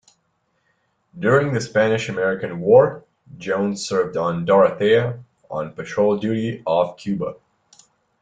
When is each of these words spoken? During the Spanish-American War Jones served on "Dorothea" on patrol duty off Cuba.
During 1.19 1.53
the 1.53 1.61
Spanish-American 1.61 2.59
War 2.59 3.05
Jones 3.37 3.87
served 3.87 4.17
on 4.17 4.45
"Dorothea" 4.45 5.23
on 5.51 5.73
patrol 5.73 6.17
duty 6.17 6.63
off 6.65 6.97
Cuba. 6.97 7.35